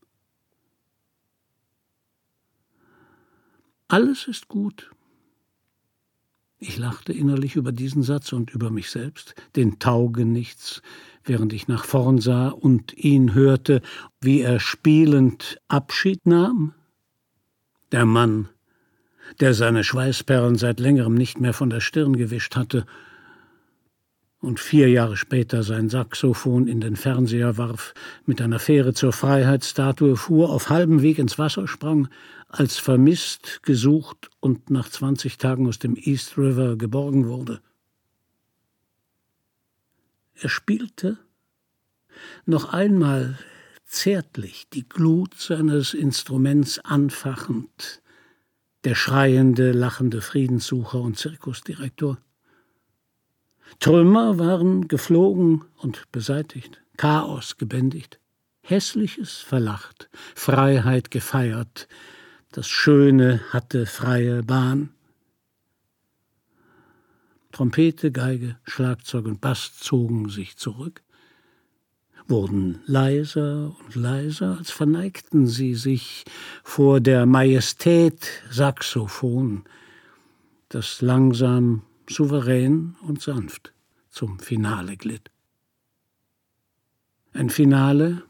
Alles 3.89 4.27
ist 4.27 4.49
gut. 4.49 4.91
Ich 6.59 6.79
lachte 6.79 7.13
innerlich 7.13 7.55
über 7.55 7.71
diesen 7.71 8.03
Satz 8.03 8.33
und 8.33 8.51
über 8.51 8.71
mich 8.71 8.91
selbst, 8.91 9.35
den 9.57 9.79
Taugenichts, 9.79 10.83
während 11.23 11.53
ich 11.53 11.69
nach 11.69 11.85
vorn 11.85 12.19
sah 12.19 12.49
und 12.49 12.97
ihn 12.97 13.35
hörte, 13.35 13.83
wie 14.21 14.41
er 14.41 14.59
spielend 14.59 15.61
Abschied 15.69 16.27
nahm. 16.27 16.73
Der 17.93 18.07
Mann, 18.07 18.49
der 19.41 19.55
seine 19.55 19.85
Schweißperlen 19.85 20.57
seit 20.57 20.81
längerem 20.81 21.15
nicht 21.15 21.41
mehr 21.41 21.53
von 21.53 21.71
der 21.71 21.81
Stirn 21.81 22.17
gewischt 22.17 22.57
hatte, 22.57 22.87
und 24.41 24.61
vier 24.61 24.89
Jahre 24.89 25.17
später 25.17 25.63
sein 25.63 25.89
Saxophon 25.89 26.69
in 26.69 26.81
den 26.81 26.95
Fernseher 26.95 27.59
warf, 27.59 27.95
mit 28.27 28.41
einer 28.41 28.59
Fähre 28.59 28.93
zur 28.95 29.13
Freiheitsstatue 29.13 30.17
fuhr, 30.17 30.51
auf 30.51 30.69
halbem 30.69 31.03
Weg 31.03 31.19
ins 31.19 31.39
Wasser 31.39 31.67
sprang, 31.67 32.09
als 32.49 32.79
vermisst, 32.79 33.63
gesucht 33.63 34.31
und 34.41 34.71
nach 34.71 34.89
20 34.89 35.39
Tagen 35.39 35.67
aus 35.67 35.79
dem 35.79 35.97
East 35.97 36.39
River 36.39 36.77
geborgen 36.77 37.27
wurde. 37.27 37.61
Er 40.35 40.49
spielte 40.49 41.19
noch 42.45 42.73
einmal 42.73 43.39
zärtlich 43.85 44.69
die 44.73 44.89
Glut 44.89 45.35
seines 45.35 45.95
Instruments 45.95 46.79
anfachend, 46.79 48.03
der 48.87 48.95
schreiende, 48.95 49.73
lachende 49.73 50.21
Friedenssucher 50.21 51.01
und 51.01 51.19
Zirkusdirektor. 51.19 52.19
Trümmer 53.81 54.39
waren 54.39 54.87
geflogen 54.87 55.65
und 55.79 56.05
beseitigt, 56.13 56.81
Chaos 56.97 57.57
gebändigt, 57.57 58.21
Hässliches 58.63 59.39
verlacht, 59.39 60.09
Freiheit 60.37 61.11
gefeiert, 61.11 61.89
das 62.53 62.69
Schöne 62.69 63.41
hatte 63.51 63.87
freie 63.87 64.45
Bahn. 64.45 64.91
Trompete, 67.51 68.13
Geige, 68.13 68.57
Schlagzeug 68.63 69.27
und 69.27 69.41
Bass 69.41 69.77
zogen 69.81 70.29
sich 70.29 70.59
zurück, 70.59 71.03
wurden 72.29 72.81
leiser 72.87 73.77
und 73.85 73.95
leiser, 73.95 74.57
als 74.59 74.71
verneigten 74.71 75.47
sie 75.47 75.75
sich 75.75 76.25
vor 76.65 77.01
der 77.01 77.27
Majestät 77.27 78.43
Saxophon, 78.51 79.65
das 80.69 81.01
langsam 81.01 81.83
souverän 82.09 82.97
und 83.03 83.23
sanft 83.23 83.73
zum 84.11 84.39
Finale 84.39 84.97
glitt. 84.97 85.31
Ein 87.33 87.51
Finale 87.51 88.23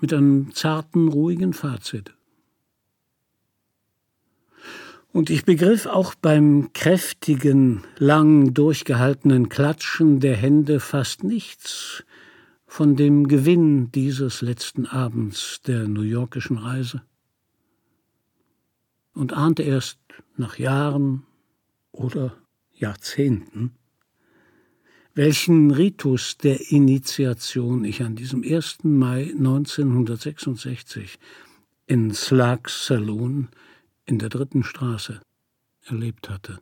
mit 0.00 0.12
einem 0.12 0.54
zarten, 0.54 1.08
ruhigen 1.08 1.52
Fazit. 1.52 2.12
Und 5.12 5.30
ich 5.30 5.46
begriff 5.46 5.86
auch 5.86 6.14
beim 6.14 6.74
kräftigen, 6.74 7.84
lang 7.96 8.52
durchgehaltenen 8.52 9.48
Klatschen 9.48 10.20
der 10.20 10.36
Hände 10.36 10.78
fast 10.78 11.24
nichts 11.24 12.04
von 12.66 12.96
dem 12.96 13.28
Gewinn 13.28 13.90
dieses 13.92 14.42
letzten 14.42 14.86
Abends 14.86 15.60
der 15.66 15.88
New 15.88 16.02
Yorkischen 16.02 16.58
Reise 16.58 17.02
und 19.14 19.32
ahnte 19.32 19.62
erst 19.62 19.98
nach 20.36 20.58
Jahren 20.58 21.24
oder 21.92 22.36
Jahrzehnten, 22.72 23.72
welchen 25.14 25.70
Ritus 25.70 26.36
der 26.36 26.70
Initiation 26.70 27.84
ich 27.84 28.02
an 28.02 28.16
diesem 28.16 28.42
1. 28.42 28.84
Mai 28.84 29.32
1966 29.36 31.18
in 31.86 32.12
Slugs 32.12 32.86
Saloon 32.86 33.48
in 34.04 34.18
der 34.18 34.28
dritten 34.28 34.62
Straße 34.62 35.20
erlebt 35.86 36.28
hatte. 36.28 36.60